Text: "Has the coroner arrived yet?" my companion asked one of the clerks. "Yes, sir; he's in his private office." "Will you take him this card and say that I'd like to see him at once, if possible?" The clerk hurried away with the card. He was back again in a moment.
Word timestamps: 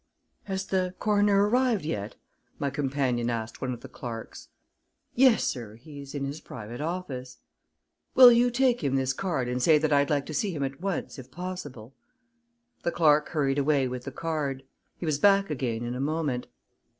"Has 0.45 0.65
the 0.65 0.95
coroner 0.97 1.47
arrived 1.47 1.85
yet?" 1.85 2.15
my 2.57 2.71
companion 2.71 3.29
asked 3.29 3.61
one 3.61 3.71
of 3.71 3.81
the 3.81 3.87
clerks. 3.87 4.47
"Yes, 5.13 5.43
sir; 5.43 5.75
he's 5.75 6.15
in 6.15 6.25
his 6.25 6.41
private 6.41 6.81
office." 6.81 7.37
"Will 8.15 8.31
you 8.31 8.49
take 8.49 8.83
him 8.83 8.95
this 8.95 9.13
card 9.13 9.47
and 9.47 9.61
say 9.61 9.77
that 9.77 9.93
I'd 9.93 10.09
like 10.09 10.25
to 10.25 10.33
see 10.33 10.55
him 10.55 10.63
at 10.63 10.81
once, 10.81 11.19
if 11.19 11.29
possible?" 11.29 11.93
The 12.81 12.89
clerk 12.89 13.29
hurried 13.29 13.59
away 13.59 13.87
with 13.87 14.05
the 14.05 14.11
card. 14.11 14.63
He 14.97 15.05
was 15.05 15.19
back 15.19 15.51
again 15.51 15.83
in 15.83 15.93
a 15.93 16.01
moment. 16.01 16.47